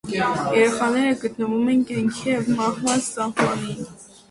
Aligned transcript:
Երեխաները 0.53 1.11
գտնվում 1.25 1.69
են 1.75 1.85
կյանքի 1.91 2.27
և 2.33 2.51
մահվան 2.57 3.07
սահմանին։ 3.13 3.89